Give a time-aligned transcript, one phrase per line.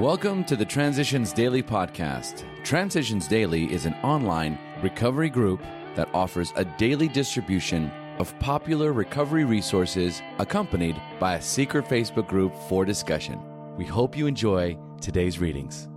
[0.00, 2.42] Welcome to the Transitions Daily podcast.
[2.64, 5.62] Transitions Daily is an online recovery group
[5.94, 12.52] that offers a daily distribution of popular recovery resources accompanied by a secret Facebook group
[12.68, 13.40] for discussion.
[13.76, 15.88] We hope you enjoy today's readings.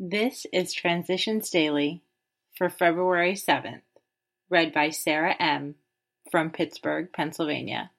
[0.00, 2.02] This is Transitions Daily
[2.58, 3.82] for February 7th,
[4.50, 5.76] read by Sarah M.
[6.32, 7.92] from Pittsburgh, Pennsylvania.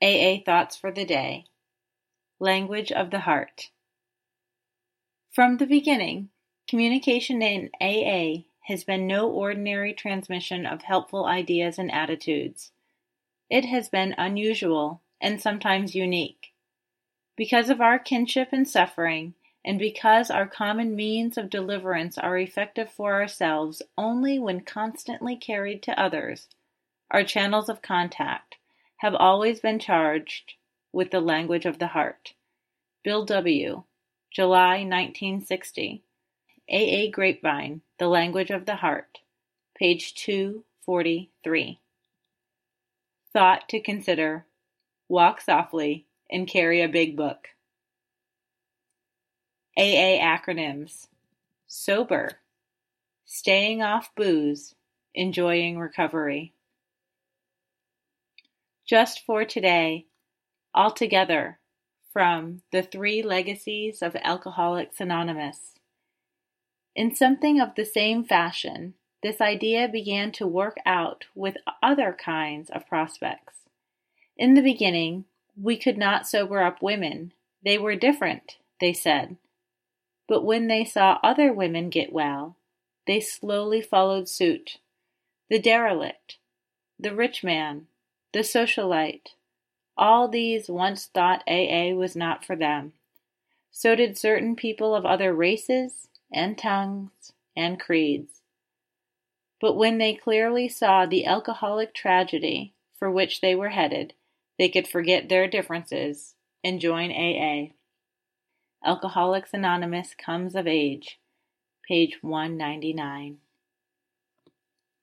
[0.00, 1.46] AA Thoughts for the Day
[2.38, 3.70] Language of the Heart.
[5.32, 6.30] From the beginning,
[6.66, 12.72] communication in AA has been no ordinary transmission of helpful ideas and attitudes.
[13.48, 16.52] It has been unusual and sometimes unique.
[17.36, 19.34] Because of our kinship and suffering,
[19.64, 25.80] and because our common means of deliverance are effective for ourselves only when constantly carried
[25.84, 26.48] to others,
[27.12, 28.56] our channels of contact
[28.96, 30.54] have always been charged
[30.92, 32.34] with the language of the heart.
[33.04, 33.84] Bill W.,
[34.30, 36.04] July 1960.
[36.68, 36.72] A.
[36.72, 37.10] A.
[37.10, 39.18] Grapevine, The Language of the Heart,
[39.76, 41.80] page 243.
[43.32, 44.46] Thought to consider
[45.08, 47.48] Walk softly and carry a big book.
[49.76, 51.08] AA acronyms
[51.66, 52.38] Sober,
[53.24, 54.76] Staying off booze,
[55.12, 56.52] Enjoying recovery.
[58.86, 60.06] Just for today,
[60.72, 61.58] altogether,
[62.12, 65.74] from The Three Legacies of Alcoholics Anonymous.
[66.94, 72.70] In something of the same fashion, this idea began to work out with other kinds
[72.70, 73.58] of prospects.
[74.36, 75.26] In the beginning,
[75.60, 77.32] we could not sober up women.
[77.64, 79.36] They were different, they said.
[80.26, 82.56] But when they saw other women get well,
[83.06, 84.78] they slowly followed suit.
[85.48, 86.38] The derelict,
[86.98, 87.86] the rich man,
[88.32, 89.34] the socialite,
[90.00, 92.94] all these once thought AA was not for them.
[93.70, 98.40] So did certain people of other races and tongues and creeds.
[99.60, 104.14] But when they clearly saw the alcoholic tragedy for which they were headed,
[104.58, 106.34] they could forget their differences
[106.64, 107.74] and join AA.
[108.82, 111.20] Alcoholics Anonymous Comes of Age,
[111.86, 113.36] page 199.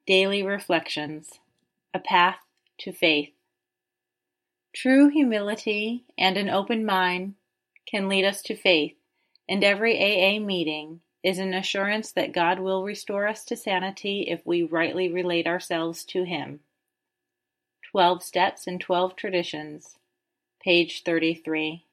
[0.08, 1.40] Daily Reflections
[1.94, 2.40] A Path
[2.80, 3.37] to Faith.
[4.80, 7.34] True humility and an open mind
[7.88, 8.94] can lead us to faith,
[9.50, 14.46] and every AA meeting is an assurance that God will restore us to sanity if
[14.46, 16.60] we rightly relate ourselves to Him.
[17.92, 19.98] Twelve Steps and Twelve Traditions,
[20.62, 21.88] page 33.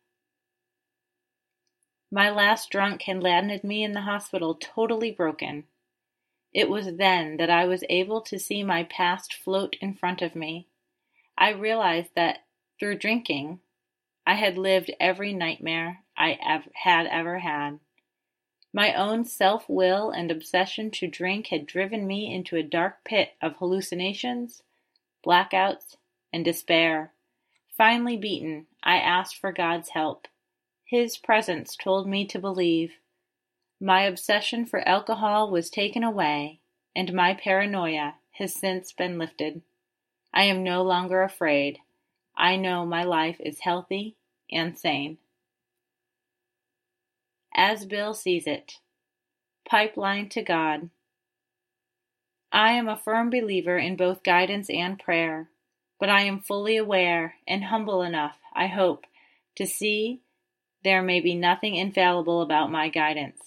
[2.11, 5.65] My last drunk had landed me in the hospital totally broken.
[6.53, 10.37] It was then that I was able to see my past float in front of
[10.37, 10.69] me.
[11.39, 12.41] I realized that
[12.79, 13.61] through drinking,
[14.27, 17.81] I had lived every nightmare I ev- had ever had.
[18.73, 23.35] My own self will and obsession to drink had driven me into a dark pit
[23.41, 24.63] of hallucinations,
[25.25, 25.97] blackouts,
[26.33, 27.13] and despair.
[27.77, 30.27] Finally beaten, I asked for God's help.
[30.85, 32.95] His presence told me to believe.
[33.81, 36.61] My obsession for alcohol was taken away,
[36.97, 39.63] and my paranoia has since been lifted.
[40.33, 41.79] I am no longer afraid.
[42.37, 44.17] I know my life is healthy
[44.51, 45.19] and sane.
[47.55, 48.81] As Bill sees it,
[49.69, 50.91] pipeline to God.
[52.51, 55.51] I am a firm believer in both guidance and prayer,
[55.99, 59.07] but I am fully aware and humble enough, I hope,
[59.57, 60.21] to see
[60.85, 63.41] there may be nothing infallible about my guidance.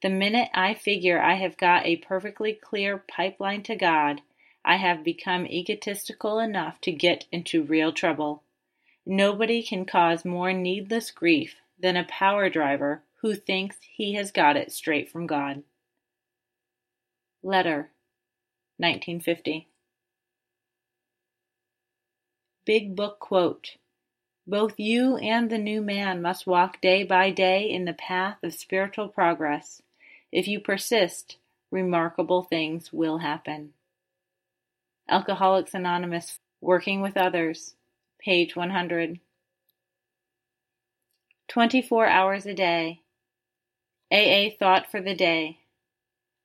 [0.00, 4.22] The minute I figure I have got a perfectly clear pipeline to God,
[4.68, 8.42] I have become egotistical enough to get into real trouble.
[9.06, 14.58] Nobody can cause more needless grief than a power driver who thinks he has got
[14.58, 15.62] it straight from God.
[17.42, 17.90] Letter
[18.76, 19.68] 1950
[22.66, 23.76] Big Book Quote
[24.46, 28.52] both you and the new man must walk day by day in the path of
[28.52, 29.80] spiritual progress.
[30.30, 31.38] If you persist,
[31.70, 33.72] remarkable things will happen.
[35.10, 37.74] Alcoholics Anonymous Working with Others,
[38.18, 39.18] page 100.
[41.48, 43.00] 24 hours a day.
[44.12, 45.60] AA Thought for the Day.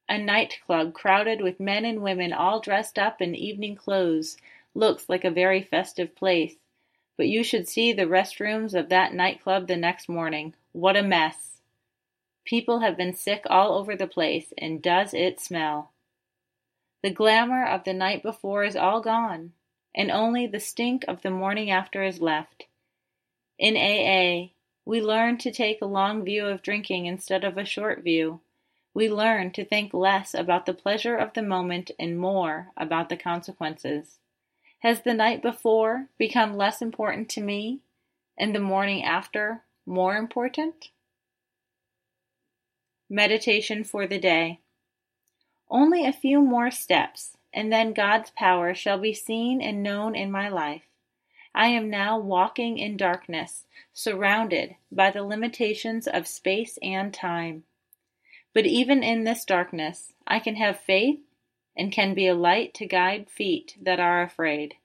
[0.08, 4.38] A nightclub crowded with men and women all dressed up in evening clothes
[4.74, 6.56] looks like a very festive place.
[7.18, 10.54] But you should see the restrooms of that nightclub the next morning.
[10.72, 11.60] What a mess!
[12.46, 15.93] People have been sick all over the place, and does it smell!
[17.04, 19.52] The glamour of the night before is all gone,
[19.94, 22.66] and only the stink of the morning after is left.
[23.60, 24.54] In AA,
[24.86, 28.42] We learn to take a long view of drinking instead of a short view.
[28.94, 33.18] We learn to think less about the pleasure of the moment and more about the
[33.18, 34.20] consequences.
[34.80, 37.80] Has the night before become less important to me
[38.38, 40.90] and the morning after more important?
[43.10, 44.60] Meditation for the day.
[45.70, 50.32] Only a few more steps, and then God's power shall be seen and known in
[50.32, 50.84] my life.
[51.56, 57.64] I am now walking in darkness, surrounded by the limitations of space and time.
[58.54, 61.20] But even in this darkness, I can have faith
[61.76, 64.76] and can be a light to guide feet that are afraid.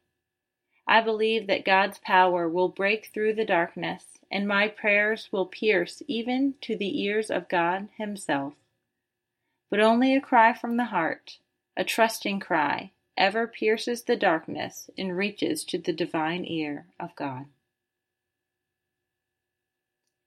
[0.86, 6.02] I believe that God's power will break through the darkness, and my prayers will pierce
[6.06, 8.54] even to the ears of God Himself.
[9.70, 11.38] But only a cry from the heart,
[11.76, 17.46] a trusting cry, ever pierces the darkness and reaches to the divine ear of God.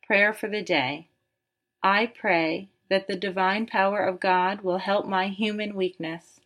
[0.06, 1.08] Prayer for the day.
[1.82, 6.42] I pray that the divine power of God will help my human weakness.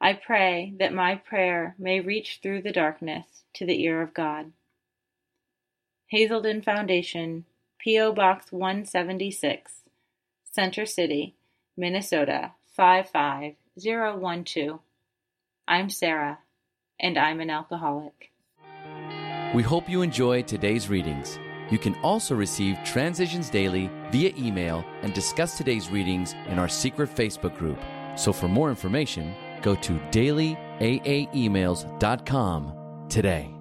[0.00, 4.52] I pray that my prayer may reach through the darkness to the ear of God.
[6.06, 7.44] Hazelden Foundation,
[7.78, 8.12] P.O.
[8.12, 9.82] Box 176,
[10.44, 11.34] Center City,
[11.80, 14.78] Minnesota 55012.
[15.66, 16.40] I'm Sarah,
[17.00, 18.30] and I'm an alcoholic.
[19.54, 21.38] We hope you enjoyed today's readings.
[21.70, 27.08] You can also receive Transitions Daily via email and discuss today's readings in our secret
[27.08, 27.78] Facebook group.
[28.14, 33.54] So for more information, go to dailyaaemails.com today.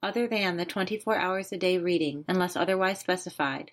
[0.00, 3.72] Other than the 24 hours a day reading, unless otherwise specified,